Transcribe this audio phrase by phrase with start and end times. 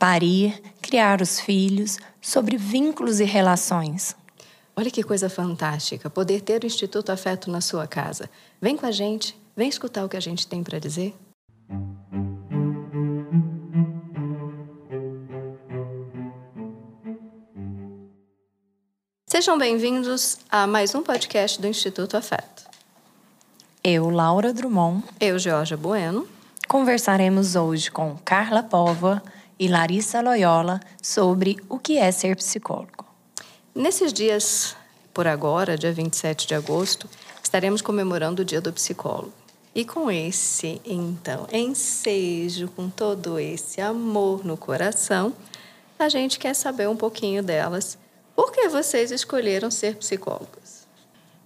[0.00, 4.16] parir, criar os filhos, sobre vínculos e relações.
[4.74, 8.30] Olha que coisa fantástica poder ter o Instituto Afeto na sua casa.
[8.62, 11.14] Vem com a gente, vem escutar o que a gente tem para dizer.
[19.26, 22.64] Sejam bem-vindos a mais um podcast do Instituto Afeto.
[23.84, 25.04] Eu, Laura Drummond.
[25.20, 26.26] Eu, Georgia Bueno.
[26.66, 29.22] Conversaremos hoje com Carla Pova
[29.60, 33.04] e Larissa Loyola sobre o que é ser psicólogo.
[33.74, 34.74] Nesses dias,
[35.12, 37.06] por agora, dia 27 de agosto,
[37.42, 39.34] estaremos comemorando o Dia do Psicólogo.
[39.74, 45.34] E com esse, então, ensejo, com todo esse amor no coração,
[45.98, 47.98] a gente quer saber um pouquinho delas.
[48.34, 50.86] Por que vocês escolheram ser psicólogos?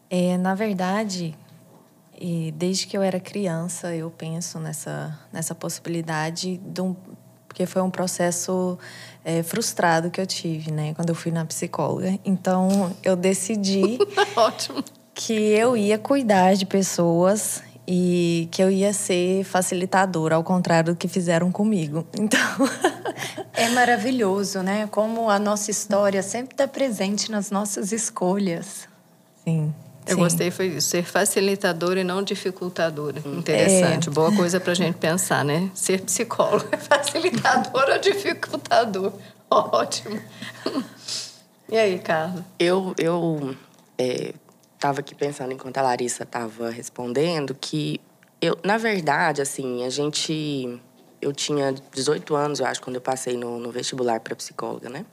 [0.08, 1.36] É, na verdade,
[2.54, 6.94] desde que eu era criança, eu penso nessa, nessa possibilidade de um
[7.54, 8.76] porque foi um processo
[9.24, 12.18] é, frustrado que eu tive, né, quando eu fui na psicóloga.
[12.24, 13.96] Então, eu decidi
[14.34, 14.82] Ótimo.
[15.14, 20.98] que eu ia cuidar de pessoas e que eu ia ser facilitadora, ao contrário do
[20.98, 22.04] que fizeram comigo.
[22.18, 22.40] Então.
[23.52, 24.88] é maravilhoso, né?
[24.88, 28.88] Como a nossa história sempre está presente nas nossas escolhas.
[29.44, 29.72] Sim.
[30.06, 30.22] Eu Sim.
[30.22, 33.22] gostei foi ser facilitadora e não dificultadora.
[33.24, 33.38] Hum.
[33.38, 34.12] Interessante, é.
[34.12, 35.70] boa coisa para a gente pensar, né?
[35.74, 39.12] Ser psicólogo é facilitador ou dificultador?
[39.50, 40.20] Ótimo.
[41.70, 42.42] E aí, Carlos?
[42.58, 43.56] Eu eu
[43.98, 48.00] estava é, aqui pensando enquanto a Larissa estava respondendo que
[48.40, 50.78] eu, na verdade, assim, a gente
[51.22, 55.06] eu tinha 18 anos, eu acho, quando eu passei no, no vestibular para psicóloga, né?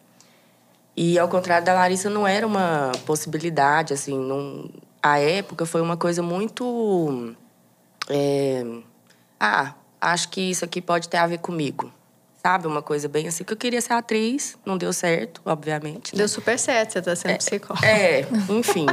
[0.95, 4.69] E ao contrário da Larissa, não era uma possibilidade, assim, não...
[5.01, 7.35] a época foi uma coisa muito.
[8.09, 8.63] É...
[9.39, 11.91] Ah, acho que isso aqui pode ter a ver comigo.
[12.43, 12.65] Sabe?
[12.65, 16.13] Uma coisa bem assim, que eu queria ser atriz, não deu certo, obviamente.
[16.13, 16.17] Né?
[16.17, 17.87] Deu super certo, você tá sendo é, psicóloga.
[17.87, 18.87] É, enfim.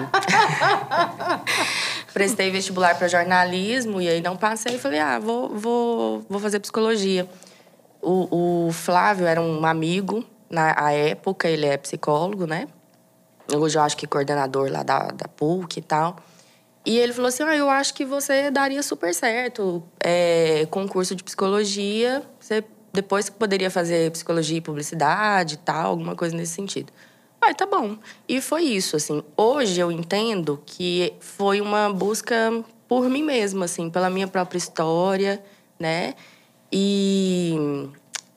[2.12, 6.60] Prestei vestibular para jornalismo e aí não passei e falei, ah, vou, vou, vou fazer
[6.60, 7.26] psicologia.
[8.02, 12.68] O, o Flávio era um amigo na época, ele é psicólogo, né?
[13.54, 16.16] Hoje eu acho que coordenador lá da, da PUC e tal.
[16.84, 19.82] E ele falou assim: ah, eu acho que você daria super certo.
[20.00, 26.36] É, concurso de psicologia, você depois poderia fazer psicologia e publicidade e tal, alguma coisa
[26.36, 26.92] nesse sentido.
[27.40, 27.96] Ah, tá bom.
[28.28, 29.22] E foi isso, assim.
[29.36, 35.42] Hoje eu entendo que foi uma busca por mim mesma, assim, pela minha própria história,
[35.78, 36.14] né?
[36.72, 37.54] E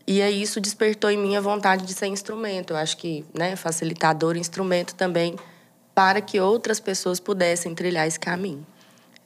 [0.06, 2.74] e aí isso despertou em mim a vontade de ser instrumento.
[2.74, 5.36] Eu acho que, né, facilitador, instrumento também
[5.94, 8.66] para que outras pessoas pudessem trilhar esse caminho.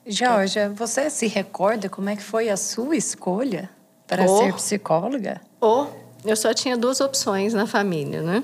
[0.05, 3.69] Georgia, você se recorda como é que foi a sua escolha
[4.05, 5.41] para oh, ser psicóloga?
[5.59, 8.43] Ou oh, eu só tinha duas opções na família, né?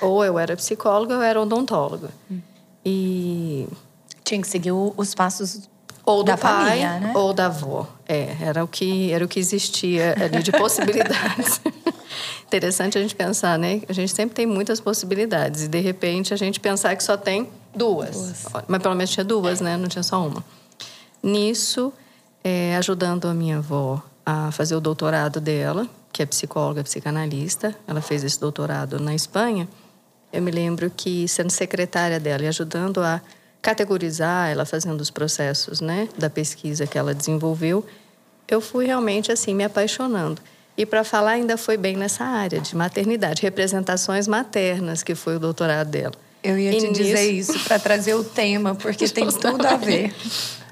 [0.00, 2.10] Ou eu era psicóloga ou eu era odontóloga.
[2.30, 2.40] Hum.
[2.84, 3.68] E
[4.24, 5.68] tinha que seguir os passos
[6.12, 7.12] ou da pai, família, né?
[7.14, 7.86] Ou da avó.
[8.08, 11.60] É, era o que, era o que existia ali de possibilidades.
[12.46, 13.82] Interessante a gente pensar, né?
[13.88, 15.64] A gente sempre tem muitas possibilidades.
[15.64, 18.16] E, de repente, a gente pensar que só tem duas.
[18.16, 18.46] duas.
[18.66, 19.76] Mas, pelo menos, tinha duas, né?
[19.76, 20.42] Não tinha só uma.
[21.22, 21.92] Nisso,
[22.42, 27.74] é, ajudando a minha avó a fazer o doutorado dela, que é psicóloga, psicanalista.
[27.86, 29.68] Ela fez esse doutorado na Espanha.
[30.32, 33.20] Eu me lembro que, sendo secretária dela e ajudando a
[33.60, 37.84] categorizar, ela fazendo os processos, né, da pesquisa que ela desenvolveu,
[38.46, 40.40] eu fui realmente assim me apaixonando.
[40.76, 45.40] E para falar ainda foi bem nessa área de maternidade, representações maternas, que foi o
[45.40, 46.14] doutorado dela.
[46.42, 47.02] Eu ia e te nisso...
[47.02, 50.14] dizer isso para trazer o tema, porque tem tudo a ver.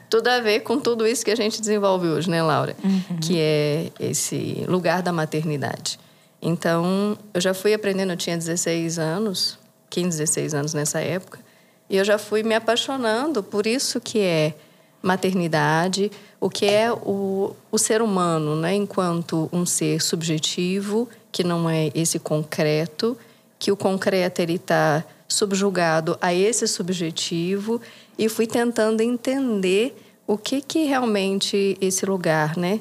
[0.08, 2.76] tudo a ver com tudo isso que a gente desenvolve hoje, né, Laura?
[2.84, 3.18] Uhum.
[3.20, 5.98] Que é esse lugar da maternidade.
[6.40, 9.58] Então, eu já fui aprendendo, eu tinha 16 anos,
[9.90, 11.40] 15, 16 anos nessa época,
[11.88, 14.54] e eu já fui me apaixonando por isso que é
[15.02, 16.10] maternidade,
[16.40, 18.74] o que é o, o ser humano, né?
[18.74, 23.16] enquanto um ser subjetivo, que não é esse concreto,
[23.58, 27.80] que o concreto está subjugado a esse subjetivo,
[28.18, 29.96] e fui tentando entender
[30.26, 32.80] o que que realmente esse lugar, né?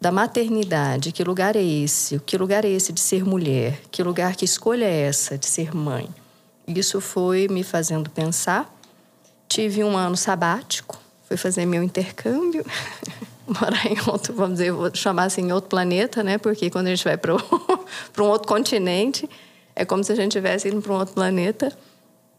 [0.00, 2.18] da maternidade, que lugar é esse?
[2.20, 3.82] Que lugar é esse de ser mulher?
[3.90, 6.08] Que lugar, que escolha é essa de ser mãe?
[6.78, 8.72] Isso foi me fazendo pensar.
[9.48, 12.64] Tive um ano sabático, fui fazer meu intercâmbio,
[13.46, 16.38] morar em outro, vamos dizer, vou chamar assim, outro planeta, né?
[16.38, 19.28] Porque quando a gente vai para um outro continente,
[19.74, 21.76] é como se a gente estivesse indo para um outro planeta.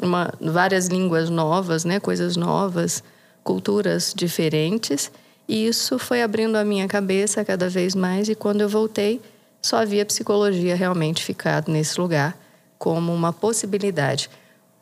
[0.02, 2.00] Uma, várias línguas novas, né?
[2.00, 3.04] Coisas novas,
[3.44, 5.12] culturas diferentes.
[5.48, 8.30] E isso foi abrindo a minha cabeça cada vez mais.
[8.30, 9.22] E quando eu voltei,
[9.62, 12.38] só havia psicologia realmente ficado nesse lugar
[12.82, 14.28] como uma possibilidade.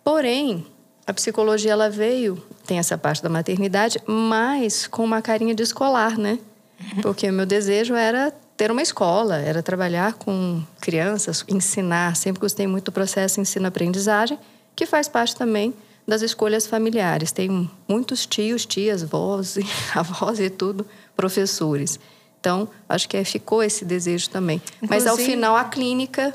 [0.06, 0.66] Porém,
[1.06, 6.18] a psicologia ela veio, tem essa parte da maternidade, mas com uma carinha de escolar,
[6.18, 6.40] né?
[6.80, 7.01] Uhum.
[7.01, 12.16] Porque o meu desejo era ter uma escola, era trabalhar com crianças, ensinar.
[12.16, 14.40] Sempre gostei muito do processo ensino-aprendizagem,
[14.74, 15.74] que faz parte também
[16.07, 17.34] das escolhas familiares.
[17.34, 19.57] Tem muitos tios, tias, vós,
[19.94, 20.88] avós e tudo,
[21.18, 22.00] professores.
[22.40, 24.62] Então, acho que ficou esse desejo também.
[24.81, 26.34] Inclusive, Mas ao final a clínica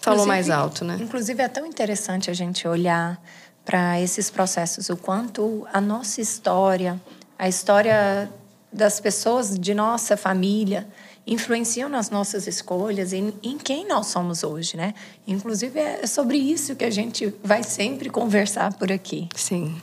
[0.00, 0.98] falou mais alto, né?
[1.00, 3.20] Inclusive é tão interessante a gente olhar
[3.64, 7.00] para esses processos, o quanto a nossa história,
[7.38, 8.30] a história
[8.72, 10.86] das pessoas de nossa família,
[11.26, 14.94] influenciam nas nossas escolhas e em quem nós somos hoje, né?
[15.26, 19.28] Inclusive é sobre isso que a gente vai sempre conversar por aqui.
[19.36, 19.80] Sim.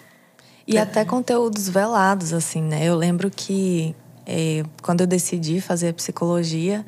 [0.67, 0.81] E é.
[0.81, 2.83] até conteúdos velados, assim, né?
[2.83, 6.85] Eu lembro que é, quando eu decidi fazer psicologia,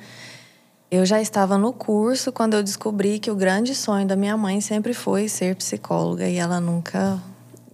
[0.91, 4.59] eu já estava no curso quando eu descobri que o grande sonho da minha mãe
[4.59, 7.19] sempre foi ser psicóloga e ela nunca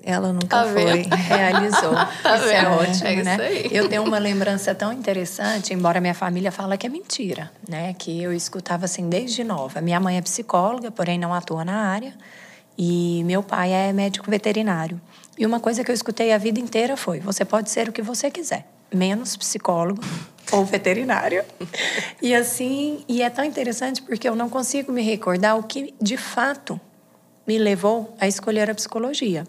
[0.03, 1.01] ela nunca tá foi.
[1.09, 1.95] Realizou.
[2.21, 3.37] Tá isso é ótimo, é né?
[3.71, 7.93] Eu tenho uma lembrança tão interessante, embora minha família fala que é mentira, né?
[7.93, 9.81] Que eu escutava assim desde nova.
[9.81, 12.13] Minha mãe é psicóloga, porém não atua na área.
[12.77, 15.01] E meu pai é médico veterinário.
[15.37, 18.01] E uma coisa que eu escutei a vida inteira foi: você pode ser o que
[18.01, 20.01] você quiser, menos psicólogo
[20.51, 21.43] ou veterinário.
[22.21, 26.17] e assim, e é tão interessante porque eu não consigo me recordar o que de
[26.17, 26.79] fato
[27.47, 29.45] me levou a escolher a psicologia.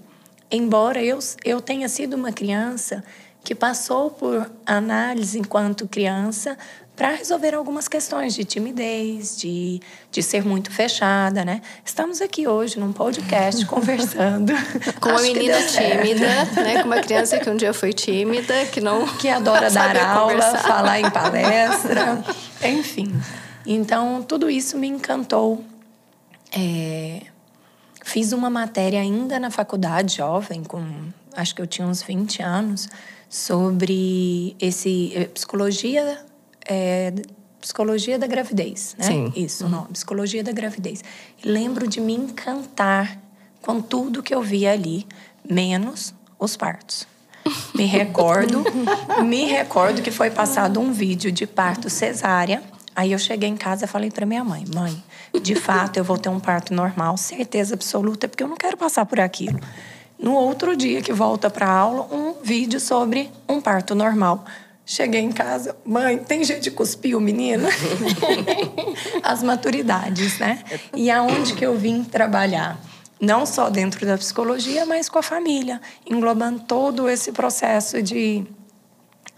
[0.51, 3.03] Embora eu, eu tenha sido uma criança
[3.43, 6.59] que passou por análise enquanto criança
[6.97, 11.61] para resolver algumas questões de timidez, de, de ser muito fechada, né?
[11.85, 14.53] Estamos aqui hoje num podcast conversando.
[14.99, 16.83] Com uma menina tímida, né?
[16.83, 19.07] Com uma criança que um dia foi tímida, que não...
[19.19, 20.63] Que adora dar aula, conversar.
[20.63, 22.25] falar em palestra,
[22.65, 23.13] enfim.
[23.67, 25.63] Então, tudo isso me encantou.
[26.51, 27.21] É,
[28.07, 30.81] Fiz uma matéria ainda na faculdade, jovem, com
[31.35, 32.89] acho que eu tinha uns 20 anos,
[33.29, 36.25] sobre esse eh, psicologia
[36.69, 37.13] é,
[37.61, 39.05] psicologia da gravidez, né?
[39.05, 39.33] Sim.
[39.35, 39.71] Isso, uhum.
[39.71, 41.03] não, psicologia da gravidez.
[41.45, 43.19] Lembro de me encantar
[43.63, 45.07] com tudo que eu via ali,
[45.49, 47.07] menos os partos.
[47.75, 48.65] Me recordo,
[49.25, 52.63] me recordo que foi passado um vídeo de parto cesárea
[52.97, 55.05] Aí eu cheguei em casa e falei para minha mãe: mãe,
[55.43, 59.05] de fato eu vou ter um parto normal, certeza absoluta, porque eu não quero passar
[59.05, 59.61] por aquilo.
[60.19, 64.47] No outro dia que volta para aula, um vídeo sobre um parto normal.
[64.89, 67.69] Cheguei em casa, mãe, tem jeito de cuspir o menino?
[69.21, 70.63] As maturidades, né?
[70.95, 72.81] E aonde que eu vim trabalhar?
[73.21, 78.47] Não só dentro da psicologia, mas com a família, englobando todo esse processo de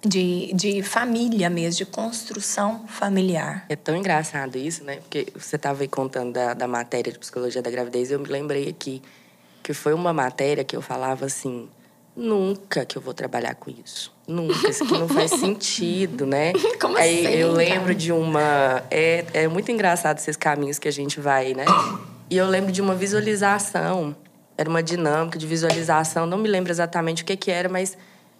[0.04, 3.64] de, de família mesmo, de construção familiar.
[3.68, 4.96] É tão engraçado isso, né?
[4.96, 8.28] Porque você estava aí contando da, da matéria de psicologia da gravidez e eu me
[8.28, 9.02] lembrei aqui
[9.62, 11.68] que foi uma matéria que eu falava assim:
[12.18, 14.12] nunca que eu vou trabalhar com isso.
[14.26, 16.52] Nunca, isso aqui não faz sentido, né?
[16.80, 17.36] Como Aí assim?
[17.36, 17.94] eu lembro cara?
[17.94, 18.82] de uma.
[18.90, 21.64] É, é muito engraçado esses caminhos que a gente vai, né?
[22.28, 24.14] E eu lembro de uma visualização.
[24.56, 27.96] Era uma dinâmica de visualização, não me lembro exatamente o que, que era, mas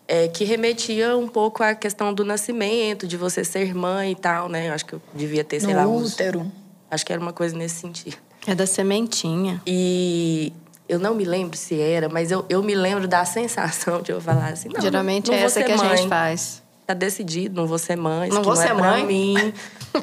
[0.09, 4.49] é, que remetia um pouco à questão do nascimento, de você ser mãe e tal,
[4.49, 4.69] né?
[4.69, 6.41] Eu acho que eu devia ter, sei no lá, útero.
[6.41, 6.53] Uns,
[6.91, 8.17] acho que era uma coisa nesse sentido.
[8.49, 9.63] É da sementinha.
[9.65, 10.53] E
[10.89, 14.21] eu não me lembro se era, mas eu, eu me lembro da sensação de eu
[14.21, 15.87] falar assim, não, Geralmente não, não é essa que mãe.
[15.87, 16.63] a gente faz.
[16.87, 19.05] Tá decidido, não vou ser mãe, não vou não ser é mãe.
[19.05, 19.35] mim.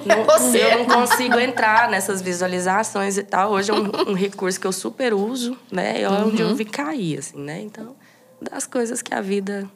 [0.05, 0.63] não, você.
[0.63, 3.51] Eu não consigo entrar nessas visualizações e tal.
[3.51, 6.01] Hoje é um, um recurso que eu super uso, né?
[6.01, 6.55] É onde eu uhum.
[6.55, 7.61] vi cair, assim, né?
[7.61, 7.95] Então,
[8.39, 9.67] das coisas que a vida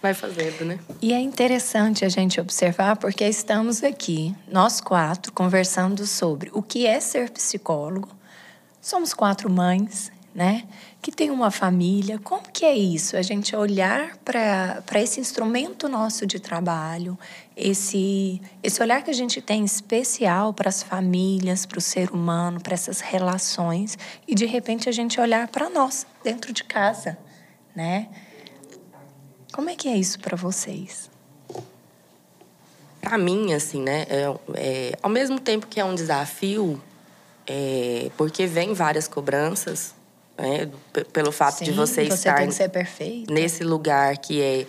[0.00, 0.78] vai fazendo, né?
[1.02, 6.86] E é interessante a gente observar porque estamos aqui, nós quatro, conversando sobre o que
[6.86, 8.08] é ser psicólogo.
[8.80, 10.68] Somos quatro mães, né?
[11.02, 12.18] Que tem uma família.
[12.18, 13.16] Como que é isso?
[13.16, 17.18] A gente olhar para esse instrumento nosso de trabalho,
[17.56, 22.60] esse, esse olhar que a gente tem especial para as famílias, para o ser humano,
[22.60, 27.18] para essas relações, e de repente a gente olhar para nós, dentro de casa,
[27.74, 28.08] né?
[29.52, 31.10] Como é que é isso para vocês?
[33.08, 34.06] para mim, assim, né?
[34.08, 36.78] É, é, ao mesmo tempo que é um desafio,
[37.46, 39.94] é, porque vem várias cobranças,
[40.38, 40.70] né?
[41.12, 43.32] Pelo fato Sim, de você, você estar tem que ser perfeita.
[43.32, 44.66] nesse lugar que é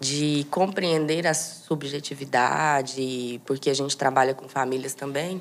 [0.00, 5.40] de compreender a subjetividade, porque a gente trabalha com famílias também.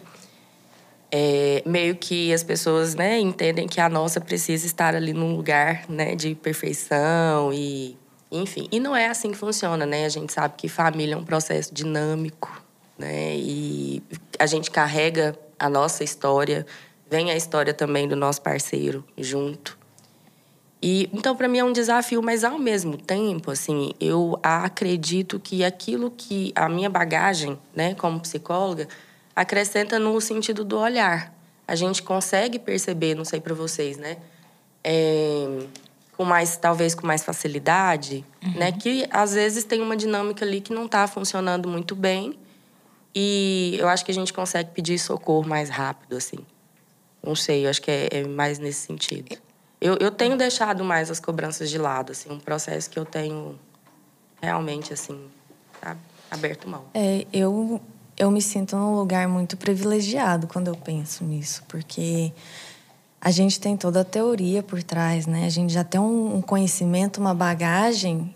[1.11, 5.83] É, meio que as pessoas né, entendem que a nossa precisa estar ali num lugar
[5.89, 7.97] né, de perfeição e
[8.31, 8.67] enfim.
[8.71, 10.05] E não é assim que funciona, né?
[10.05, 12.63] A gente sabe que família é um processo dinâmico,
[12.97, 13.35] né?
[13.35, 14.01] E
[14.39, 16.65] a gente carrega a nossa história,
[17.11, 19.77] vem a história também do nosso parceiro junto.
[20.81, 25.63] E então para mim é um desafio, mas ao mesmo tempo, assim, eu acredito que
[25.63, 28.87] aquilo que a minha bagagem, né, como psicóloga,
[29.35, 31.35] acrescenta no sentido do olhar.
[31.67, 34.17] A gente consegue perceber, não sei para vocês, né?
[34.83, 35.65] É,
[36.17, 38.53] com mais, talvez com mais facilidade, uhum.
[38.57, 38.71] né?
[38.71, 42.37] Que às vezes tem uma dinâmica ali que não está funcionando muito bem.
[43.13, 46.39] E eu acho que a gente consegue pedir socorro mais rápido, assim.
[47.23, 49.37] Não sei, eu acho que é, é mais nesse sentido.
[49.79, 53.57] Eu, eu tenho deixado mais as cobranças de lado, assim, um processo que eu tenho
[54.41, 55.27] realmente, assim,
[56.29, 56.85] aberto mão.
[56.93, 57.81] É, eu
[58.17, 62.31] eu me sinto num lugar muito privilegiado quando eu penso nisso, porque
[63.19, 65.45] a gente tem toda a teoria por trás, né?
[65.45, 68.33] A gente já tem um conhecimento, uma bagagem.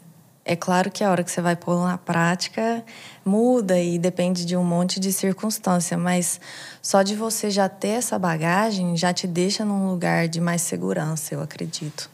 [0.48, 2.86] É claro que a hora que você vai pôr na prática
[3.26, 6.40] muda e depende de um monte de circunstância, mas
[6.84, 11.34] só de você já ter essa bagagem já te deixa num lugar de mais segurança,
[11.34, 12.12] eu acredito.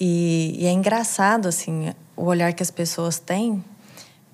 [0.00, 3.62] E, e é engraçado, assim, o olhar que as pessoas têm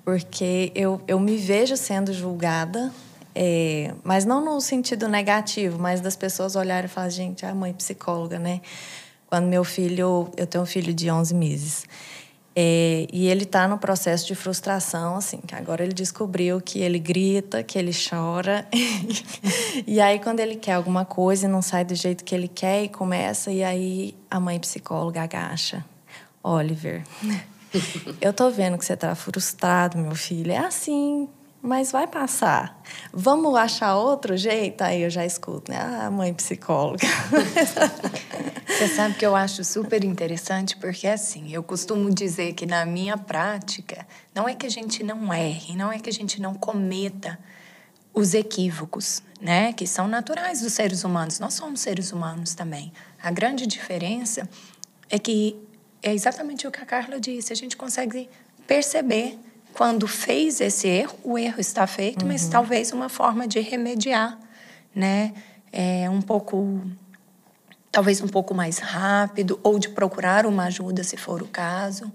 [0.07, 2.93] porque eu, eu me vejo sendo julgada,
[3.35, 7.73] é, mas não no sentido negativo, mas das pessoas olharem e falar, gente, a mãe
[7.73, 8.61] psicóloga, né?
[9.29, 11.85] Quando meu filho, eu tenho um filho de 11 meses,
[12.59, 16.97] é, e ele está no processo de frustração, assim, que agora ele descobriu que ele
[16.97, 18.67] grita, que ele chora.
[19.85, 22.85] e aí, quando ele quer alguma coisa e não sai do jeito que ele quer
[22.85, 25.85] e começa, e aí a mãe psicóloga agacha.
[26.41, 27.03] Oliver,
[28.19, 30.51] eu tô vendo que você tá frustrado, meu filho.
[30.51, 31.29] É assim,
[31.67, 32.81] mas vai passar.
[33.13, 34.81] Vamos achar outro jeito?
[34.81, 35.77] Aí eu já escuto, né?
[35.79, 37.05] Ah, mãe psicóloga.
[38.65, 43.17] Você sabe que eu acho super interessante, porque assim, eu costumo dizer que na minha
[43.17, 47.37] prática, não é que a gente não erre, não é que a gente não cometa
[48.13, 49.73] os equívocos, né?
[49.73, 51.39] Que são naturais dos seres humanos.
[51.39, 52.93] Nós somos seres humanos também.
[53.21, 54.49] A grande diferença
[55.09, 55.55] é que
[56.01, 57.51] é exatamente o que a Carla disse.
[57.51, 58.29] A gente consegue
[58.65, 59.37] perceber
[59.77, 62.29] quando fez esse erro, o erro está feito, uhum.
[62.29, 64.35] mas talvez uma forma de remediar,
[64.93, 65.35] né?
[65.71, 66.81] É um pouco
[67.91, 72.11] talvez um pouco mais rápido ou de procurar uma ajuda se for o caso.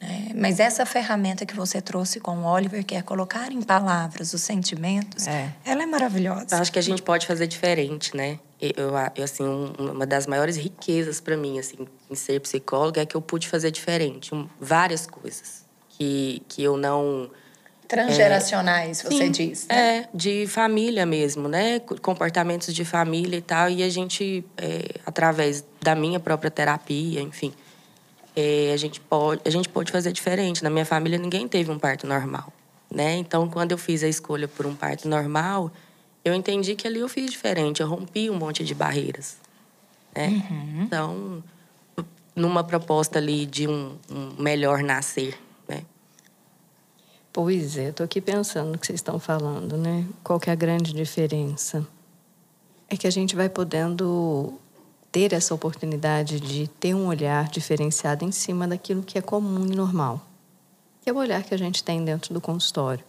[0.00, 0.28] Né?
[0.36, 4.42] Mas essa ferramenta que você trouxe com o Oliver, que é colocar em palavras os
[4.42, 5.52] sentimentos, é.
[5.64, 6.46] ela é maravilhosa.
[6.52, 8.38] Eu acho que a gente pode fazer diferente, né?
[8.60, 9.44] Eu, eu assim,
[9.78, 13.72] uma das maiores riquezas para mim, assim, em ser psicóloga é que eu pude fazer
[13.72, 15.59] diferente, várias coisas
[16.00, 17.30] que que eu não
[17.86, 19.98] transgeracionais, é, você sim, diz, né?
[19.98, 21.80] É, de família mesmo, né?
[22.00, 27.52] Comportamentos de família e tal, e a gente é, através da minha própria terapia, enfim,
[28.34, 30.64] é, a gente pode a gente pode fazer diferente.
[30.64, 32.50] Na minha família ninguém teve um parto normal,
[32.90, 33.16] né?
[33.16, 35.70] Então, quando eu fiz a escolha por um parto normal,
[36.24, 39.36] eu entendi que ali eu fiz diferente, eu rompi um monte de barreiras.
[40.14, 40.28] Né?
[40.28, 40.82] Uhum.
[40.82, 41.44] Então,
[42.34, 45.36] numa proposta ali de um, um melhor nascer.
[47.32, 50.04] Pois é, estou aqui pensando no que vocês estão falando, né?
[50.24, 51.86] Qual que é a grande diferença?
[52.88, 54.54] É que a gente vai podendo
[55.12, 59.76] ter essa oportunidade de ter um olhar diferenciado em cima daquilo que é comum e
[59.76, 60.20] normal.
[61.02, 63.04] Que é o olhar que a gente tem dentro do consultório.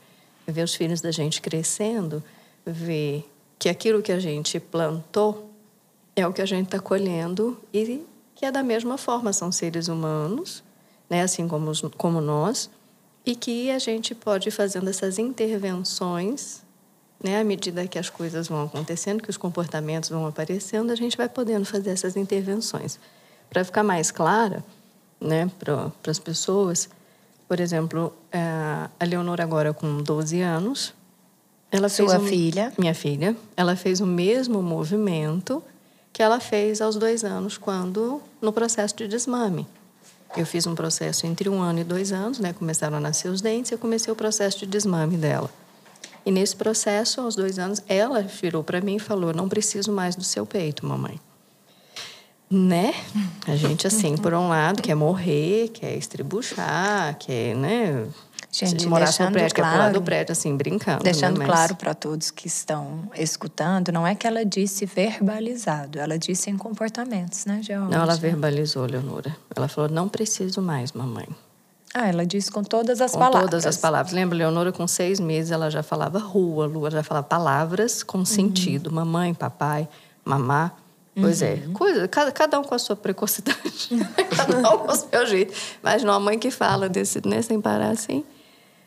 [0.48, 2.24] Ver os filhos da gente crescendo
[2.66, 5.52] ver que aquilo que a gente plantou
[6.16, 9.88] é o que a gente está colhendo e que é da mesma forma, são seres
[9.88, 10.64] humanos,
[11.10, 12.70] né, assim como, como nós,
[13.26, 16.62] e que a gente pode ir fazendo essas intervenções,
[17.24, 21.16] né, à medida que as coisas vão acontecendo, que os comportamentos vão aparecendo, a gente
[21.16, 23.00] vai podendo fazer essas intervenções.
[23.50, 24.64] Para ficar mais clara
[25.20, 26.90] né, para as pessoas,
[27.48, 30.94] por exemplo, eh, a Leonora agora com 12 anos,
[31.72, 32.74] ela Sua um, filha?
[32.78, 33.36] Minha filha.
[33.56, 35.64] Ela fez o mesmo movimento
[36.12, 39.66] que ela fez aos dois anos, quando no processo de desmame.
[40.36, 42.54] Eu fiz um processo entre um ano e dois anos, né?
[42.54, 45.50] Começaram a nascer os dentes, eu comecei o processo de desmame dela.
[46.26, 50.16] E nesse processo, aos dois anos, ela virou para mim e falou: "Não preciso mais
[50.16, 51.20] do seu peito, mamãe."
[52.50, 52.94] Né?
[53.48, 58.06] A gente assim, por um lado, quer morrer, quer estribuchar, quer, né?
[58.52, 61.04] Gente, morar no prédio, que é claro- do prédio, assim, brincando.
[61.04, 61.46] Deixando né?
[61.46, 66.50] Mas- claro para todos que estão escutando, não é que ela disse verbalizado, ela disse
[66.50, 67.96] em comportamentos, né, Georgia?
[67.98, 69.36] Não, ela verbalizou, Leonora.
[69.56, 71.28] Ela falou, não preciso mais, mamãe.
[71.94, 73.44] Ah, ela disse com todas as com palavras.
[73.50, 74.14] todas as palavras.
[74.14, 78.08] Lembra, Leonora, com seis meses, ela já falava rua, lua, já falava palavras Uhum.
[78.08, 78.92] com sentido.
[78.92, 79.88] Mamãe, papai,
[80.26, 80.72] mamá.
[81.14, 81.74] Pois é, Uhum.
[81.74, 83.90] coisa, cada, cada um com a sua precocidade,
[84.36, 85.54] cada um com o seu jeito.
[85.84, 88.24] Mas uma mãe que fala desse, né, sem parar assim,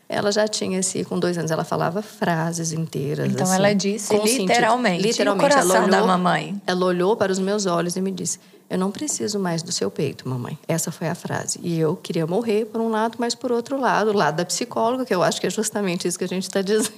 [0.08, 3.30] ela já tinha assim, com dois anos, ela falava frases inteiras.
[3.30, 4.48] Então assim, ela disse sentido.
[4.48, 5.50] literalmente, e o literalmente.
[5.50, 6.62] coração ela da olhou, mamãe?
[6.66, 9.90] Ela olhou para os meus olhos e me disse: Eu não preciso mais do seu
[9.90, 10.58] peito, mamãe.
[10.68, 11.58] Essa foi a frase.
[11.62, 15.04] E eu queria morrer por um lado, mas por outro lado, o lado da psicóloga,
[15.04, 16.92] que eu acho que é justamente isso que a gente está dizendo.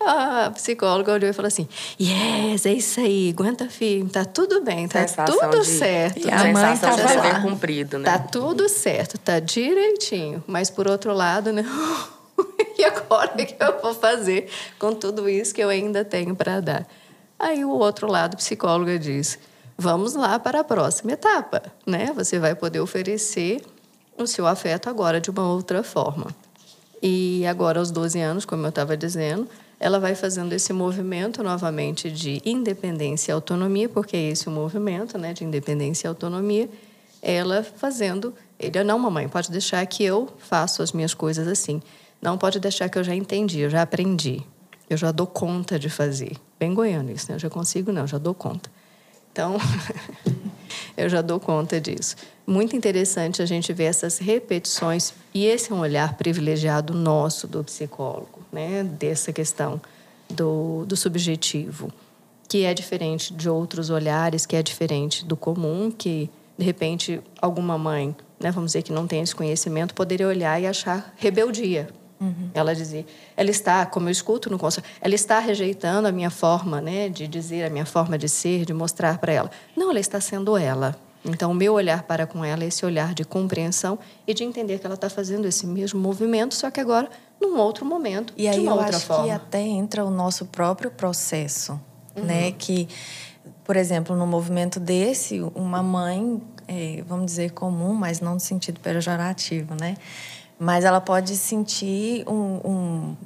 [0.00, 1.68] A psicóloga olhou e falou assim:
[2.00, 6.26] Yes, é isso aí, aguenta firme, tá tudo bem, tá Sensação tudo de- certo.
[6.26, 8.04] E a mãe tava dever cumprido, né?
[8.04, 10.42] Tá tudo certo, tá direitinho.
[10.46, 11.64] Mas por outro lado, né?
[12.78, 16.60] e agora o que eu vou fazer com tudo isso que eu ainda tenho para
[16.60, 16.86] dar?
[17.38, 19.36] Aí o outro lado, a psicóloga diz:
[19.76, 22.12] vamos lá para a próxima etapa, né?
[22.14, 23.62] Você vai poder oferecer
[24.16, 26.26] o seu afeto agora de uma outra forma.
[27.02, 29.48] E agora, aos 12 anos, como eu estava dizendo,
[29.80, 35.16] ela vai fazendo esse movimento novamente de independência e autonomia, porque é esse o movimento,
[35.16, 36.68] né, de independência e autonomia.
[37.22, 41.80] Ela fazendo, ele, não, mamãe, pode deixar que eu faço as minhas coisas assim.
[42.20, 44.42] Não pode deixar que eu já entendi, eu já aprendi.
[44.90, 46.36] Eu já dou conta de fazer.
[46.58, 47.36] Bem goiano isso, né?
[47.36, 48.70] Eu já consigo, não, já dou conta.
[49.30, 49.56] Então,
[50.96, 52.16] eu já dou conta disso.
[52.46, 57.62] Muito interessante a gente ver essas repetições e esse é um olhar privilegiado nosso do
[57.62, 58.82] psicólogo, né?
[58.82, 59.80] Dessa questão
[60.28, 61.90] do, do subjetivo,
[62.48, 67.78] que é diferente de outros olhares, que é diferente do comum, que de repente alguma
[67.78, 71.88] mãe, né, vamos dizer que não tem esse conhecimento, poderia olhar e achar rebeldia.
[72.52, 76.80] Ela dizia, ela está, como eu escuto no consultório, ela está rejeitando a minha forma,
[76.80, 79.50] né, de dizer, a minha forma de ser, de mostrar para ela.
[79.76, 80.96] Não, ela está sendo ela.
[81.24, 84.78] Então, o meu olhar para com ela é esse olhar de compreensão e de entender
[84.78, 87.08] que ela está fazendo esse mesmo movimento, só que agora
[87.40, 89.24] num outro momento, E aí de uma eu outra acho forma.
[89.24, 91.78] que até entra o nosso próprio processo,
[92.16, 92.24] Uhum.
[92.24, 92.52] né?
[92.52, 92.88] Que,
[93.64, 98.80] por exemplo, no movimento desse, uma mãe, é, vamos dizer comum, mas não no sentido
[98.80, 99.96] pejorativo, né?
[100.58, 103.16] Mas ela pode sentir um, um-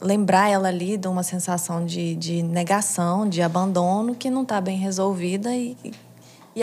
[0.00, 4.78] lembrar ela ali de uma sensação de, de negação, de abandono que não está bem
[4.78, 5.92] resolvida e, e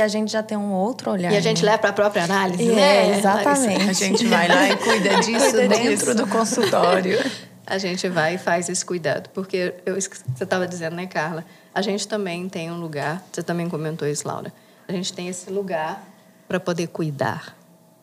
[0.02, 1.32] a gente já tem um outro olhar.
[1.32, 1.71] E a gente né?
[1.71, 3.17] leva para a própria análise, É, né?
[3.17, 3.89] exatamente.
[3.89, 6.15] A gente vai lá e cuida disso Cuida dentro disso.
[6.15, 7.17] do consultório.
[7.69, 9.30] A gente vai e faz esse cuidado.
[9.32, 10.10] Porque eu, você
[10.41, 11.43] estava dizendo, né, Carla?
[11.76, 14.54] A gente também tem um lugar, você também comentou isso, Laura.
[14.88, 16.02] A gente tem esse lugar
[16.47, 17.58] para poder cuidar.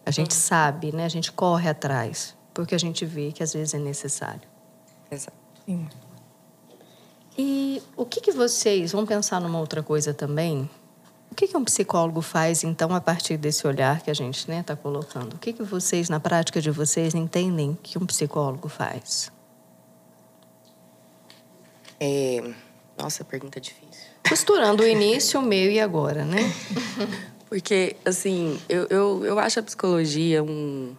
[0.05, 1.07] A gente sabe, né?
[1.07, 4.43] A gente corre atrás, porque a gente vê que às vezes é necessário.
[5.11, 5.33] Exato.
[5.65, 5.89] Sim.
[7.39, 10.69] E o que, que vocês, vamos pensar numa outra coisa também?
[11.35, 14.53] O que, que um psicólogo faz, então, a partir desse olhar que a gente está
[14.53, 15.35] né, tá colocando?
[15.35, 19.33] O que, que vocês, na prática de vocês, entendem que um psicólogo faz?
[21.99, 22.41] É...
[22.97, 24.13] Nossa, pergunta difícil.
[24.29, 26.39] Costurando o início, o meio e agora, né?
[27.51, 30.95] Porque, assim, eu, eu, eu acho a psicologia um.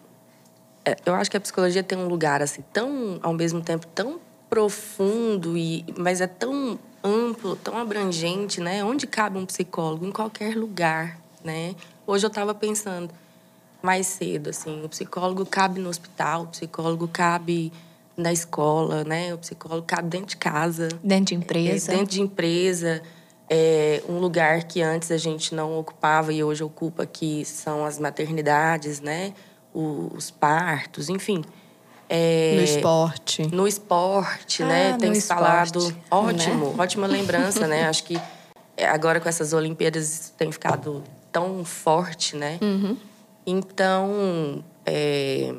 [0.84, 4.20] é, Eu acho que a psicologia tem um lugar, assim, tão, ao mesmo tempo, tão
[4.50, 8.84] profundo, e, mas é tão amplo, tão abrangente, né?
[8.84, 10.06] Onde cabe um psicólogo?
[10.06, 11.76] Em qualquer lugar, né?
[12.08, 13.14] Hoje eu estava pensando
[13.82, 17.72] mais cedo, assim, o psicólogo cabe no hospital, o psicólogo cabe
[18.18, 19.32] na escola, né?
[19.34, 20.90] O psicólogo cabe dentro de casa.
[21.04, 21.92] Dentro de empresa.
[21.92, 23.04] É, dentro de empresa,
[23.48, 28.00] é, um lugar que antes a gente não ocupava e hoje ocupa, que são as
[28.00, 29.34] maternidades, né?
[29.72, 31.44] Os partos, enfim.
[32.08, 33.48] É, No esporte.
[33.48, 34.98] No esporte, Ah, né?
[35.00, 35.96] Tem se falado.
[36.12, 37.88] Ótimo, ótima lembrança, né?
[37.88, 38.20] Acho que
[38.78, 42.60] é, agora com essas Olimpíadas tem ficado tão forte, né?
[43.46, 45.54] Então, é,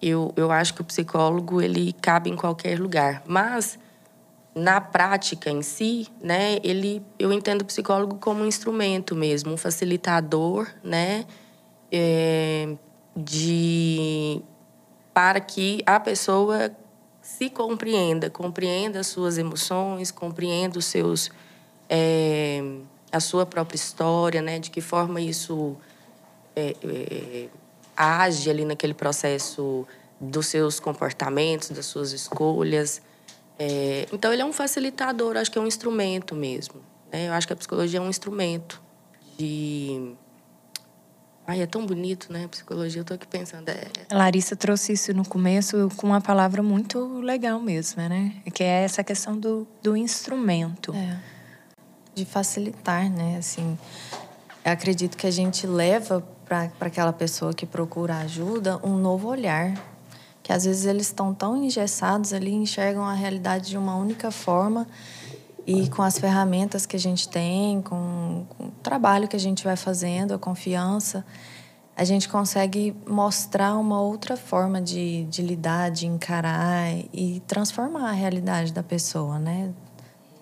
[0.00, 3.22] eu, eu acho que o psicólogo ele cabe em qualquer lugar.
[3.26, 3.78] Mas,
[4.54, 9.56] na prática em si, né, ele, eu entendo o psicólogo como um instrumento mesmo, um
[9.56, 11.24] facilitador, né,
[11.92, 12.68] é,
[13.16, 14.40] de
[15.20, 16.74] para que a pessoa
[17.20, 21.30] se compreenda, compreenda as suas emoções, compreenda os seus
[21.90, 22.62] é,
[23.12, 25.76] a sua própria história, né, de que forma isso
[26.56, 27.48] é, é,
[27.94, 29.86] age ali naquele processo
[30.18, 33.02] dos seus comportamentos, das suas escolhas.
[34.10, 36.80] Então, ele é um facilitador, acho que é um instrumento mesmo.
[37.12, 37.28] Né?
[37.28, 38.80] Eu acho que a psicologia é um instrumento
[39.36, 40.14] de
[41.50, 42.46] Ai, é tão bonito, né?
[42.46, 43.68] Psicologia, eu tô aqui pensando.
[43.68, 43.88] É...
[44.08, 48.36] A Larissa trouxe isso no começo com uma palavra muito legal mesmo, né?
[48.54, 50.94] Que é essa questão do, do instrumento.
[50.94, 51.18] É.
[52.14, 53.36] De facilitar, né?
[53.36, 53.76] Assim,
[54.64, 59.74] eu acredito que a gente leva para aquela pessoa que procura ajuda um novo olhar.
[60.44, 64.86] Que às vezes eles estão tão engessados ali, enxergam a realidade de uma única forma
[65.66, 69.64] e com as ferramentas que a gente tem, com, com o trabalho que a gente
[69.64, 71.24] vai fazendo, a confiança,
[71.96, 78.12] a gente consegue mostrar uma outra forma de, de lidar, de encarar e transformar a
[78.12, 79.72] realidade da pessoa, né?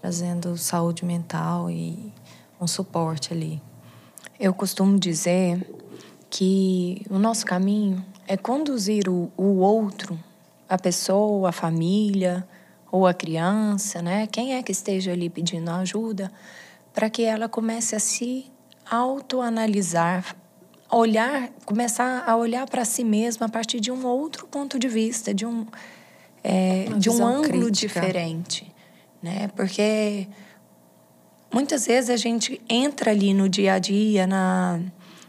[0.01, 2.13] Trazendo saúde mental e
[2.61, 3.61] um suporte ali.
[4.39, 5.69] Eu costumo dizer
[6.31, 10.19] que o nosso caminho é conduzir o, o outro,
[10.69, 12.47] a pessoa, a família,
[12.91, 14.27] ou a criança, né?
[14.27, 16.33] Quem é que esteja ali pedindo ajuda,
[16.93, 18.47] para que ela comece a se
[18.91, 20.35] autoanalisar,
[20.91, 25.35] olhar, começar a olhar para si mesma a partir de um outro ponto de vista,
[25.35, 25.67] de um
[26.43, 28.01] é, de um ângulo crítica.
[28.01, 28.73] diferente,
[29.23, 29.49] né?
[29.55, 30.27] Porque
[31.53, 34.81] muitas vezes a gente entra ali no dia a dia, na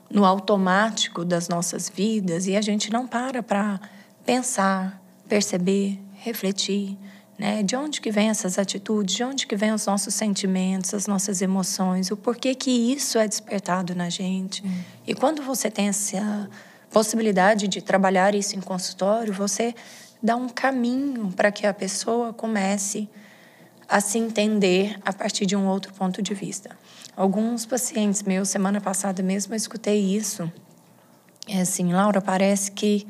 [0.09, 3.79] no automático das nossas vidas e a gente não para para
[4.25, 6.97] pensar, perceber, refletir
[7.39, 7.63] né?
[7.63, 9.15] De onde que vem essas atitudes?
[9.15, 12.11] De onde que vem os nossos sentimentos, as nossas emoções?
[12.11, 14.65] O porquê que isso é despertado na gente?
[14.65, 14.81] Hum.
[15.07, 16.49] E quando você tem essa
[16.91, 19.73] possibilidade de trabalhar isso em consultório, você
[20.21, 23.07] dá um caminho para que a pessoa comece
[23.87, 26.77] a se entender a partir de um outro ponto de vista.
[27.15, 30.51] Alguns pacientes meus, semana passada mesmo, eu escutei isso.
[31.47, 33.07] É assim, Laura, parece que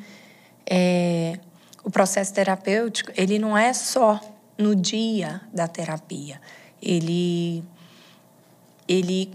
[0.69, 1.39] é,
[1.83, 4.19] o processo terapêutico, ele não é só
[4.57, 6.41] no dia da terapia.
[6.81, 7.63] Ele
[8.87, 9.31] ele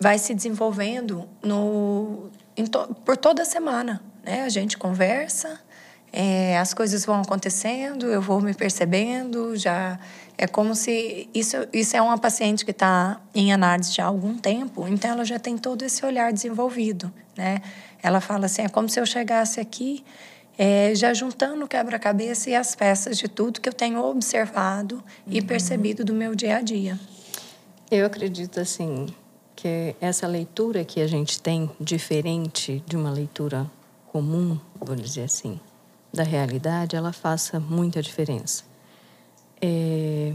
[0.00, 2.30] vai se desenvolvendo no,
[2.70, 4.02] to, por toda semana.
[4.24, 4.42] Né?
[4.42, 5.60] A gente conversa,
[6.12, 9.98] é, as coisas vão acontecendo, eu vou me percebendo, já
[10.36, 14.38] é como se isso, isso é uma paciente que está em análise já há algum
[14.38, 17.60] tempo, então ela já tem todo esse olhar desenvolvido, né?
[18.00, 20.04] Ela fala assim, é como se eu chegasse aqui
[20.58, 25.02] é, já juntando o quebra-cabeça e as peças de tudo que eu tenho observado uhum.
[25.32, 26.98] e percebido do meu dia a dia.
[27.88, 29.06] Eu acredito assim
[29.54, 33.70] que essa leitura que a gente tem diferente de uma leitura
[34.08, 35.60] comum, vou dizer assim,
[36.12, 38.64] da realidade, ela faça muita diferença.
[39.60, 40.34] É...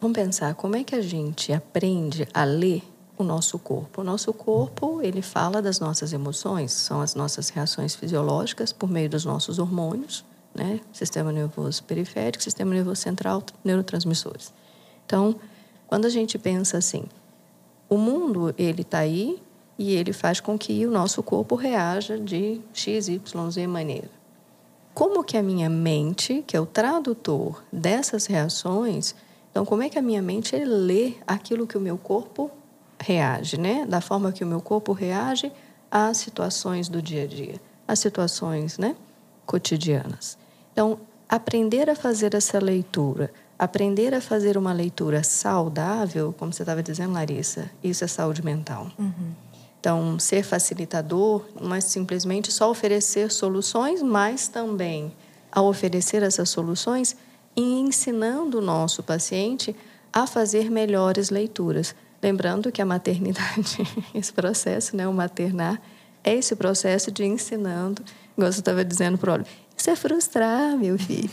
[0.00, 2.82] Vamos pensar como é que a gente aprende a ler
[3.22, 4.02] o nosso corpo.
[4.02, 9.08] O nosso corpo, ele fala das nossas emoções, são as nossas reações fisiológicas por meio
[9.08, 10.80] dos nossos hormônios, né?
[10.92, 14.52] Sistema nervoso periférico, sistema nervoso central, neurotransmissores.
[15.06, 15.36] Então,
[15.86, 17.04] quando a gente pensa assim,
[17.88, 19.42] o mundo, ele está aí
[19.78, 24.10] e ele faz com que o nosso corpo reaja de x, y, z maneira.
[24.94, 29.14] Como que a minha mente, que é o tradutor dessas reações,
[29.50, 32.50] então como é que a minha mente lê aquilo que o meu corpo
[33.02, 33.84] reage, né?
[33.86, 35.52] Da forma que o meu corpo reage
[35.90, 38.96] às situações do dia a dia, às situações, né,
[39.44, 40.38] cotidianas.
[40.72, 46.82] Então, aprender a fazer essa leitura, aprender a fazer uma leitura saudável, como você estava
[46.82, 48.90] dizendo, Larissa, isso é saúde mental.
[48.98, 49.34] Uhum.
[49.78, 55.12] Então, ser facilitador não é simplesmente só oferecer soluções, mas também
[55.50, 57.16] ao oferecer essas soluções
[57.54, 59.76] e ensinando o nosso paciente
[60.12, 61.94] a fazer melhores leituras.
[62.22, 63.78] Lembrando que a maternidade,
[64.14, 65.80] esse processo, né, o maternar,
[66.22, 68.02] é esse processo de ensinando,
[68.36, 69.44] igual você estava dizendo para o
[69.82, 71.28] isso é frustrar, meu filho.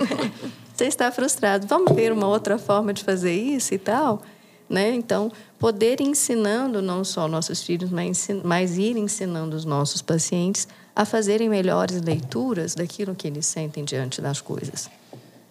[0.74, 1.66] você está frustrado.
[1.66, 4.22] Vamos ver uma outra forma de fazer isso e tal?
[4.66, 4.94] Né?
[4.94, 11.04] Então, poder ensinando não só nossos filhos, mas, mas ir ensinando os nossos pacientes a
[11.04, 14.88] fazerem melhores leituras daquilo que eles sentem diante das coisas.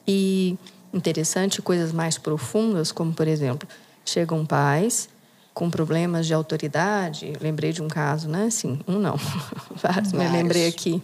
[0.07, 0.57] E
[0.91, 3.67] interessante, coisas mais profundas, como, por exemplo,
[4.05, 5.09] chegam pais
[5.53, 7.33] com problemas de autoridade.
[7.41, 8.49] Lembrei de um caso, né?
[8.49, 9.15] Sim, um não,
[9.75, 11.01] vários, me lembrei aqui.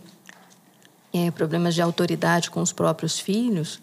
[1.14, 3.82] É, problemas de autoridade com os próprios filhos.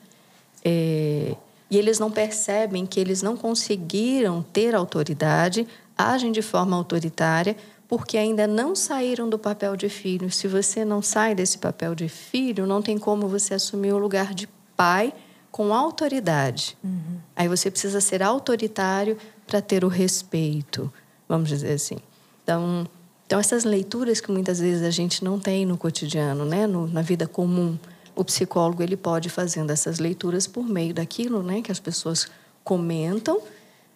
[0.64, 1.34] É,
[1.70, 8.16] e eles não percebem que eles não conseguiram ter autoridade, agem de forma autoritária, porque
[8.16, 10.30] ainda não saíram do papel de filho.
[10.30, 14.34] Se você não sai desse papel de filho, não tem como você assumir o lugar
[14.34, 15.12] de pai
[15.50, 16.76] com autoridade.
[16.82, 17.18] Uhum.
[17.34, 20.92] Aí você precisa ser autoritário para ter o respeito,
[21.28, 21.98] vamos dizer assim.
[22.42, 22.86] Então,
[23.26, 26.66] então, essas leituras que muitas vezes a gente não tem no cotidiano, né?
[26.66, 27.78] No, na vida comum,
[28.16, 31.60] o psicólogo ele pode ir fazendo essas leituras por meio daquilo né?
[31.60, 32.26] que as pessoas
[32.64, 33.40] comentam,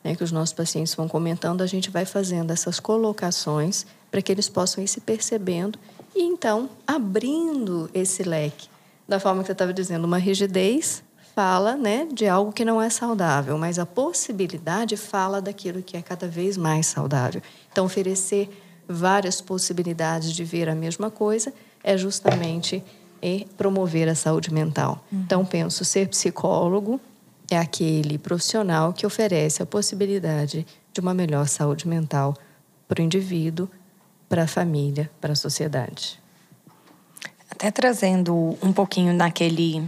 [0.04, 4.30] né, que os nossos pacientes vão comentando, a gente vai fazendo essas colocações para que
[4.30, 5.78] eles possam ir se percebendo
[6.14, 8.68] e então abrindo esse leque.
[9.08, 11.02] Da forma que você estava dizendo, uma rigidez
[11.34, 16.02] fala né, de algo que não é saudável, mas a possibilidade fala daquilo que é
[16.02, 17.40] cada vez mais saudável.
[17.70, 18.50] Então, oferecer
[18.88, 22.82] várias possibilidades de ver a mesma coisa é justamente
[23.20, 25.04] é promover a saúde mental.
[25.10, 25.20] Uhum.
[25.20, 27.00] Então, penso, ser psicólogo
[27.50, 32.34] é aquele profissional que oferece a possibilidade de uma melhor saúde mental
[32.88, 33.68] para o indivíduo,
[34.28, 36.20] para a família, para a sociedade.
[37.50, 39.82] Até trazendo um pouquinho naquele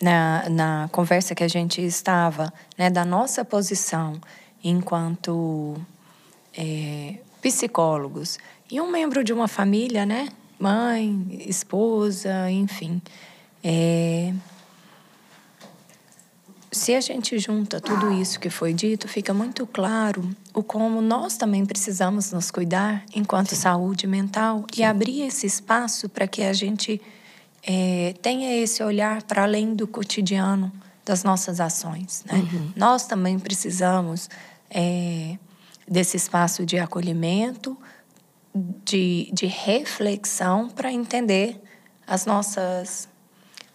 [0.00, 4.20] na, na conversa que a gente estava, né, da nossa posição
[4.64, 5.76] enquanto
[6.56, 8.38] é, psicólogos
[8.70, 13.00] e um membro de uma família, né, mãe, esposa, enfim.
[13.62, 14.32] É,
[16.72, 21.36] se a gente junta tudo isso que foi dito, fica muito claro o como nós
[21.36, 23.56] também precisamos nos cuidar enquanto Sim.
[23.56, 24.82] saúde mental Sim.
[24.82, 27.00] e abrir esse espaço para que a gente
[27.62, 30.72] é, tenha esse olhar para além do cotidiano
[31.04, 32.24] das nossas ações.
[32.24, 32.38] Né?
[32.38, 32.72] Uhum.
[32.76, 34.28] Nós também precisamos
[34.70, 35.38] é,
[35.86, 37.76] desse espaço de acolhimento,
[38.54, 41.60] de, de reflexão para entender
[42.06, 43.08] as nossas,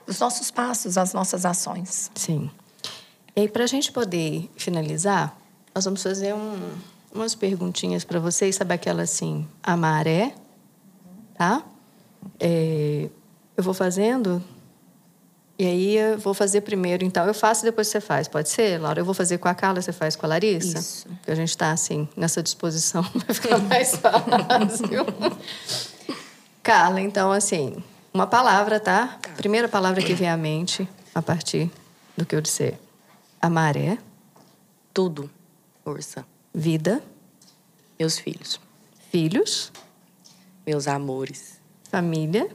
[0.06, 2.12] os nossos passos, as nossas ações.
[2.16, 2.50] Sim.
[3.36, 5.38] E para a gente poder finalizar,
[5.74, 6.74] nós vamos fazer um,
[7.14, 10.34] umas perguntinhas para vocês, sabe aquela assim, a maré,
[11.38, 11.64] tá?
[12.40, 13.10] É,
[13.58, 14.44] eu vou fazendo
[15.58, 18.28] e aí eu vou fazer primeiro, então eu faço e depois você faz.
[18.28, 19.00] Pode ser, Laura?
[19.00, 20.78] Eu vou fazer com a Carla, você faz com a Larissa?
[20.78, 21.08] Isso.
[21.08, 25.06] Porque a gente está assim, nessa disposição, vai ficar mais fácil.
[26.62, 27.82] Carla, então assim,
[28.14, 29.18] uma palavra, tá?
[29.22, 29.30] tá?
[29.38, 31.72] Primeira palavra que vem à mente a partir
[32.18, 32.78] do que eu disser.
[33.42, 33.98] A maré.
[34.94, 35.30] Tudo.
[35.86, 36.26] Força.
[36.54, 37.02] Vida.
[37.98, 38.60] Meus filhos.
[39.10, 39.72] Filhos.
[40.66, 41.60] Meus amores.
[41.90, 42.50] Família.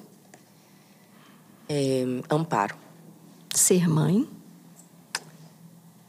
[1.72, 2.76] É, amparo.
[3.54, 4.28] Ser mãe.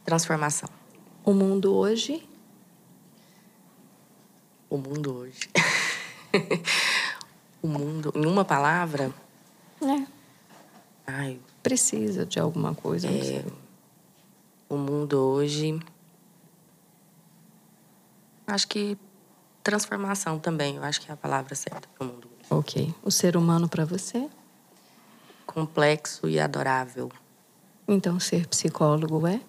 [0.04, 0.67] Transformação.
[1.24, 2.28] O mundo hoje.
[4.67, 5.41] O mundo hoje.
[7.62, 8.12] o mundo.
[8.15, 9.13] Em uma palavra.
[9.84, 10.08] É.
[11.06, 11.39] Ai.
[11.62, 13.08] Precisa de alguma coisa.
[13.08, 13.45] É,
[14.67, 15.80] o mundo hoje.
[18.47, 18.97] Acho que
[19.62, 22.28] transformação também, eu acho que é a palavra certa para o mundo.
[22.50, 22.91] Ok.
[23.04, 24.28] O ser humano para você?
[25.54, 27.12] Complexo e adorável.
[27.88, 29.40] Então, ser psicólogo é?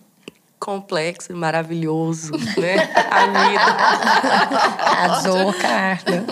[0.59, 2.77] Complexo e maravilhoso, né?
[3.11, 3.63] a vida.
[4.85, 6.25] Arrasou, Carla.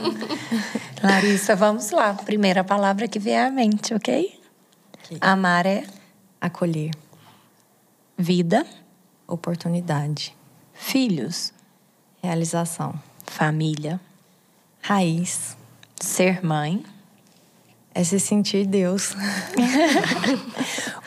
[1.03, 2.15] Larissa, vamos lá.
[2.15, 4.39] Primeira palavra que vier à mente, ok?
[5.05, 5.19] okay.
[5.21, 5.85] Amar é?
[6.41, 6.93] Acolher.
[8.17, 8.65] Vida
[9.31, 10.37] oportunidade.
[10.75, 11.53] Filhos,
[12.23, 12.95] realização.
[13.25, 14.01] Família,
[14.83, 15.57] raiz.
[15.97, 16.83] Ser mãe,
[17.95, 19.15] é se sentir Deus.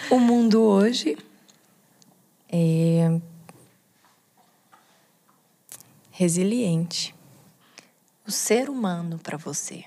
[0.10, 1.18] o mundo hoje
[2.50, 3.20] é
[6.12, 7.16] resiliente.
[8.26, 9.86] O ser humano para você.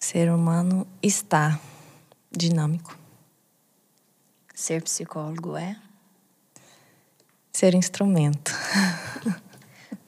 [0.00, 1.60] O ser humano está
[2.30, 2.96] dinâmico.
[4.54, 5.76] Ser psicólogo é?
[7.60, 8.52] ser instrumento.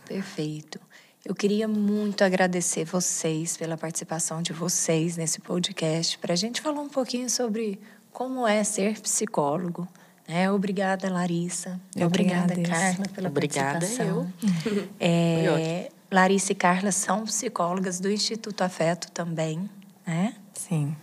[0.07, 0.81] Perfeito.
[1.25, 6.81] Eu queria muito agradecer vocês pela participação de vocês nesse podcast, para a gente falar
[6.81, 7.79] um pouquinho sobre
[8.11, 9.87] como é ser psicólogo.
[10.27, 10.51] Né?
[10.51, 11.81] Obrigada, Larissa.
[11.95, 14.33] Obrigada, Obrigada Carla, pela Obrigada participação.
[14.67, 14.89] eu.
[14.99, 19.71] É, Larissa e Carla são psicólogas do Instituto Afeto também,
[20.05, 20.35] né?
[20.55, 20.97] Sim.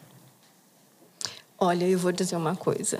[1.58, 3.00] Olha, eu vou dizer uma coisa.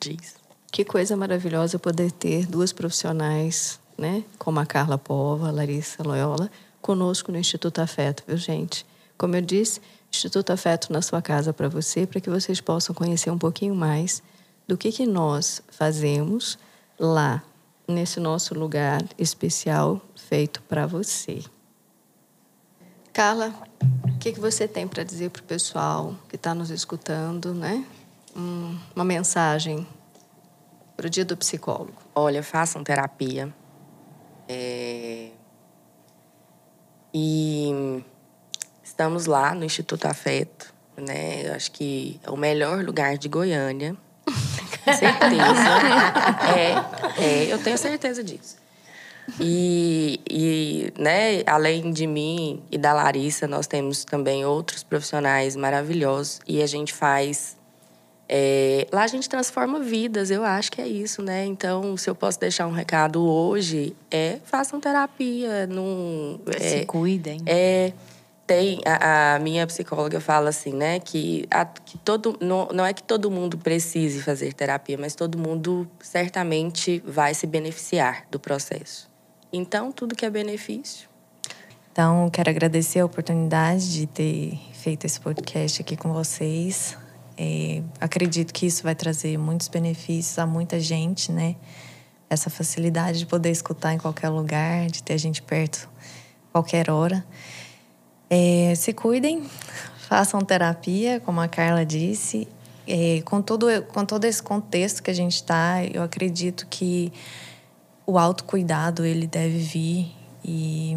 [0.00, 0.34] Diz.
[0.72, 6.50] Que coisa maravilhosa poder ter duas profissionais, né, como a Carla Pova, a Larissa Loyola,
[6.80, 8.86] conosco no Instituto Afeto, viu, gente?
[9.16, 9.80] Como eu disse,
[10.12, 14.22] Instituto Afeto na sua casa para você, para que vocês possam conhecer um pouquinho mais
[14.66, 16.58] do que, que nós fazemos
[16.98, 17.42] lá,
[17.88, 21.42] nesse nosso lugar especial feito para você.
[23.12, 23.54] Carla,
[24.04, 27.86] o que, que você tem para dizer para o pessoal que está nos escutando, né?
[28.34, 29.86] Um, uma mensagem
[30.96, 31.94] para o dia do psicólogo?
[32.14, 33.54] Olha, façam terapia.
[34.48, 35.28] É...
[37.12, 38.02] E
[38.82, 41.46] estamos lá no Instituto Afeto, né?
[41.48, 43.96] Eu acho que é o melhor lugar de Goiânia.
[44.84, 45.36] Com certeza.
[46.56, 48.56] é, é, eu tenho certeza disso.
[49.40, 56.40] E, e né, além de mim e da Larissa, nós temos também outros profissionais maravilhosos
[56.46, 57.56] e a gente faz
[58.28, 61.44] É, lá a gente transforma vidas, eu acho que é isso, né?
[61.44, 67.40] Então, se eu posso deixar um recado hoje, é façam terapia, não se cuidem.
[67.46, 67.92] É
[68.46, 72.92] tem a, a, minha psicóloga fala assim, né, que, a, que todo não, não é
[72.92, 79.10] que todo mundo precise fazer terapia, mas todo mundo certamente vai se beneficiar do processo.
[79.52, 81.08] Então, tudo que é benefício.
[81.90, 86.96] Então, quero agradecer a oportunidade de ter feito esse podcast aqui com vocês.
[87.36, 91.56] É, acredito que isso vai trazer muitos benefícios a muita gente, né?
[92.30, 95.88] Essa facilidade de poder escutar em qualquer lugar, de ter gente perto
[96.52, 97.24] qualquer hora.
[98.30, 99.44] É, se cuidem,
[100.08, 102.48] façam terapia, como a Carla disse.
[102.88, 107.12] É, com, todo, com todo esse contexto que a gente está, eu acredito que
[108.06, 110.96] o autocuidado ele deve vir e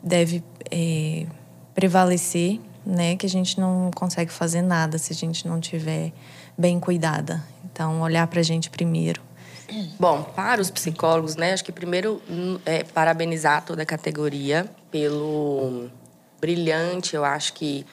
[0.00, 1.26] deve é,
[1.74, 3.16] prevalecer, né?
[3.16, 6.12] Que a gente não consegue fazer nada se a gente não tiver
[6.56, 7.42] bem cuidada.
[7.64, 9.20] Então, olhar para a gente primeiro.
[9.98, 11.52] Bom, para os psicólogos, né?
[11.52, 12.20] Acho que primeiro
[12.64, 15.88] é parabenizar toda a categoria pelo
[16.40, 17.86] brilhante, eu acho que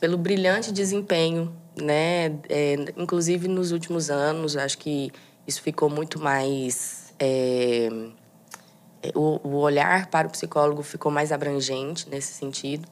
[0.00, 2.26] pelo brilhante desempenho, né?
[2.48, 5.10] É, inclusive nos últimos anos, acho que
[5.46, 7.14] isso ficou muito mais.
[7.18, 7.88] É,
[9.02, 12.86] é, o, o olhar para o psicólogo ficou mais abrangente nesse sentido.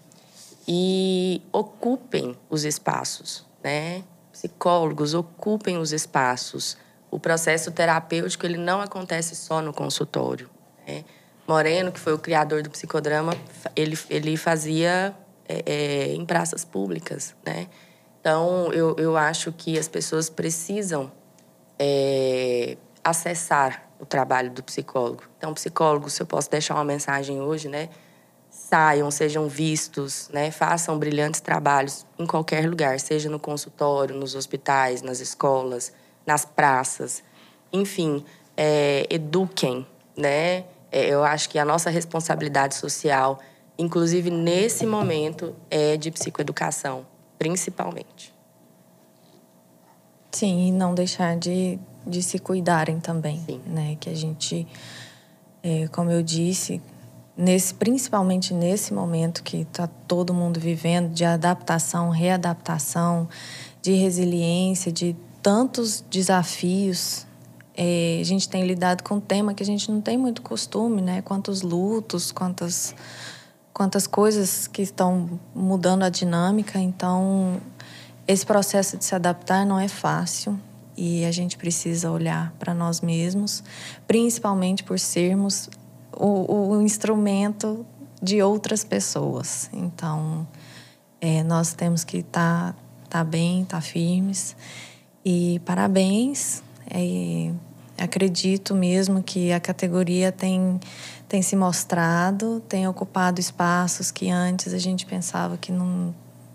[0.66, 4.04] E ocupem os espaços, né?
[4.30, 6.76] Psicólogos, ocupem os espaços.
[7.10, 10.48] O processo terapêutico ele não acontece só no consultório.
[10.86, 11.04] Né?
[11.46, 13.36] Moreno, que foi o criador do psicodrama,
[13.74, 15.14] ele, ele fazia
[15.48, 17.66] é, é, em praças públicas, né?
[18.20, 21.10] Então, eu, eu acho que as pessoas precisam
[21.76, 25.24] é, acessar o trabalho do psicólogo.
[25.36, 27.88] Então, psicólogo, se eu posso deixar uma mensagem hoje, né?
[28.72, 30.50] Saiam, sejam vistos, né?
[30.50, 35.92] Façam brilhantes trabalhos em qualquer lugar, seja no consultório, nos hospitais, nas escolas,
[36.24, 37.22] nas praças.
[37.70, 38.24] Enfim,
[38.56, 40.64] é, eduquem, né?
[40.90, 43.40] É, eu acho que a nossa responsabilidade social,
[43.76, 47.06] inclusive nesse momento, é de psicoeducação,
[47.38, 48.32] principalmente.
[50.30, 53.60] Sim, e não deixar de, de se cuidarem também, Sim.
[53.66, 53.98] né?
[54.00, 54.66] Que a gente,
[55.62, 56.80] é, como eu disse,
[57.36, 63.28] nesse, principalmente nesse momento que está todo mundo vivendo de adaptação, readaptação,
[63.80, 67.26] de resiliência, de tantos desafios
[67.74, 71.00] é, a gente tem lidado com um tema que a gente não tem muito costume,
[71.00, 71.22] né?
[71.22, 72.94] Quantos lutos, quantas,
[73.72, 76.78] quantas coisas que estão mudando a dinâmica.
[76.78, 77.60] Então,
[78.28, 80.58] esse processo de se adaptar não é fácil
[80.94, 83.64] e a gente precisa olhar para nós mesmos,
[84.06, 85.70] principalmente por sermos
[86.12, 87.84] o, o instrumento
[88.22, 89.68] de outras pessoas.
[89.72, 90.46] Então,
[91.20, 94.56] é, nós temos que estar tá, tá bem, estar tá firmes.
[95.24, 97.52] E parabéns é,
[97.96, 100.80] acredito mesmo que a categoria tem,
[101.28, 106.14] tem se mostrado, tem ocupado espaços que antes a gente pensava que não,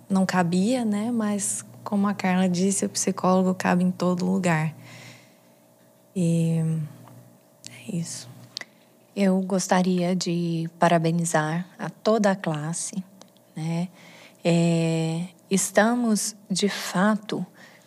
[0.10, 1.12] não cabia, né?
[1.12, 4.74] Mas, como a Carla disse, o psicólogo cabe em todo lugar.
[6.16, 6.62] E
[7.70, 8.30] é isso.
[9.20, 13.04] Eu gostaria de parabenizar a toda a classe,
[13.56, 13.88] né?
[14.46, 17.44] É, estamos, de fato,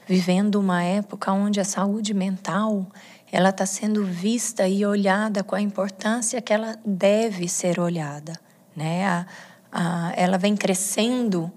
[0.08, 2.84] vivendo uma época onde a saúde mental
[3.30, 8.32] ela está sendo vista e olhada com a importância que ela deve ser olhada,
[8.74, 9.06] né?
[9.06, 9.26] A,
[9.70, 11.48] a, ela vem crescendo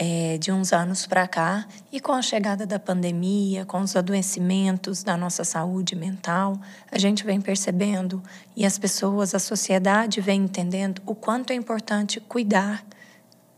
[0.00, 5.02] é, de uns anos para cá e com a chegada da pandemia, com os adoecimentos
[5.02, 6.56] da nossa saúde mental,
[6.88, 8.22] a gente vem percebendo
[8.56, 12.86] e as pessoas, a sociedade vem entendendo o quanto é importante cuidar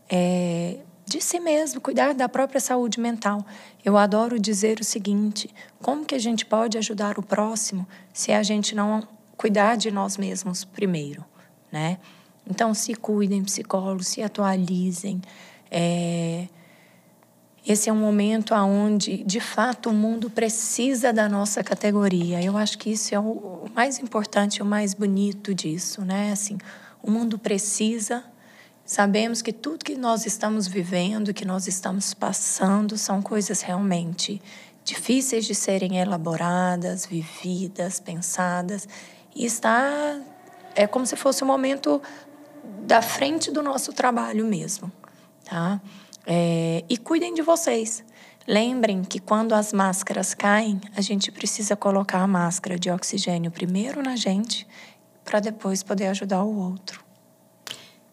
[0.09, 3.45] é, de si mesmo, cuidar da própria saúde mental.
[3.85, 5.47] Eu adoro dizer o seguinte:
[5.79, 10.17] como que a gente pode ajudar o próximo se a gente não cuidar de nós
[10.17, 11.23] mesmos primeiro,
[11.71, 11.99] né?
[12.49, 15.21] Então, se cuidem, psicólogos, se atualizem.
[15.71, 16.47] É...
[17.65, 22.43] Esse é um momento onde, de fato, o mundo precisa da nossa categoria.
[22.43, 26.31] Eu acho que isso é o mais importante, o mais bonito disso, né?
[26.31, 26.57] Assim,
[27.03, 28.23] o mundo precisa
[28.91, 34.41] Sabemos que tudo que nós estamos vivendo, que nós estamos passando, são coisas realmente
[34.83, 38.89] difíceis de serem elaboradas, vividas, pensadas.
[39.33, 40.19] E está.
[40.75, 42.01] É como se fosse o um momento
[42.81, 44.91] da frente do nosso trabalho mesmo.
[45.51, 45.81] Tá?
[46.25, 48.05] É, e cuidem de vocês.
[48.47, 54.01] Lembrem que quando as máscaras caem, a gente precisa colocar a máscara de oxigênio primeiro
[54.01, 54.65] na gente,
[55.25, 57.03] para depois poder ajudar o outro.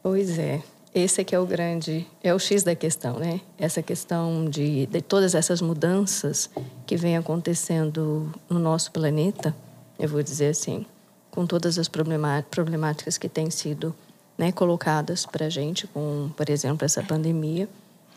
[0.02, 0.60] Pois é.
[0.92, 3.40] esse é que é o grande, é o X da questão, né?
[3.56, 6.50] Essa questão de, de todas essas mudanças
[6.84, 9.54] que vem acontecendo no nosso planeta,
[9.96, 10.84] eu vou dizer assim,
[11.30, 13.94] com todas as problemáticas que têm sido
[14.38, 17.68] né, colocadas para a gente, com, por exemplo, essa pandemia,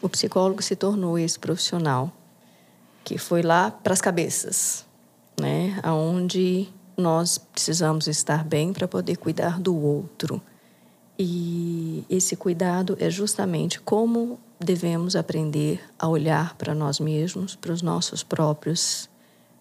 [0.02, 2.12] o psicólogo se tornou esse profissional
[3.04, 4.86] que foi lá para as cabeças,
[5.40, 5.82] né,
[6.96, 10.40] nós precisamos estar bem para poder cuidar do outro.
[11.18, 17.82] E esse cuidado é justamente como devemos aprender a olhar para nós mesmos, para os
[17.82, 19.10] nossos próprios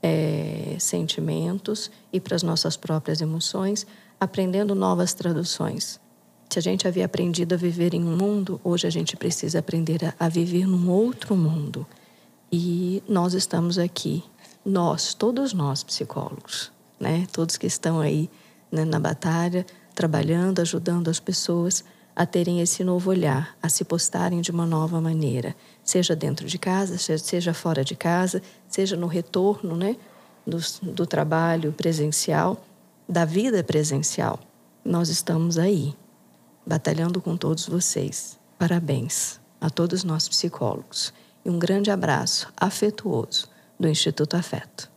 [0.03, 3.87] é, sentimentos e para as nossas próprias emoções,
[4.19, 5.99] aprendendo novas traduções.
[6.51, 10.05] Se a gente havia aprendido a viver em um mundo, hoje a gente precisa aprender
[10.05, 11.87] a, a viver num outro mundo.
[12.51, 14.25] E nós estamos aqui,
[14.65, 17.25] nós, todos nós psicólogos, né?
[17.33, 18.29] Todos que estão aí
[18.71, 21.85] né, na batalha, trabalhando, ajudando as pessoas
[22.17, 26.59] a terem esse novo olhar, a se postarem de uma nova maneira, seja dentro de
[26.59, 29.97] casa, seja fora de casa, seja no retorno, né,
[30.45, 32.61] do, do trabalho presencial,
[33.09, 34.41] da vida presencial.
[34.85, 35.95] Nós estamos aí
[36.71, 38.39] batalhando com todos vocês.
[38.57, 41.13] Parabéns a todos nós psicólogos
[41.45, 43.49] e um grande abraço afetuoso
[43.79, 44.90] do Instituto Afeto.